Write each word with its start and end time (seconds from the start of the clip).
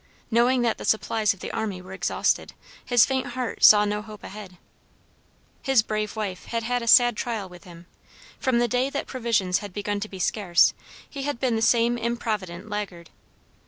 Knowing 0.31 0.63
that 0.63 0.79
the 0.79 0.83
supplies 0.83 1.31
of 1.31 1.41
the 1.41 1.51
army 1.51 1.79
were 1.79 1.93
exhausted, 1.93 2.53
his 2.83 3.05
faint 3.05 3.27
heart 3.37 3.63
saw 3.63 3.85
no 3.85 4.01
hope 4.01 4.23
ahead. 4.23 4.57
His 5.61 5.83
brave 5.83 6.15
wife 6.15 6.45
had 6.45 6.63
had 6.63 6.81
a 6.81 6.87
sad 6.87 7.15
trial 7.15 7.47
with 7.47 7.65
him. 7.65 7.85
From 8.39 8.57
the 8.57 8.67
day 8.67 8.89
that 8.89 9.05
provisions 9.05 9.59
had 9.59 9.73
began 9.73 9.99
to 9.99 10.09
be 10.09 10.17
scarce 10.17 10.73
he 11.07 11.21
had 11.21 11.39
been 11.39 11.55
the 11.55 11.61
same 11.61 11.99
improvident 11.99 12.67
laggard. 12.67 13.11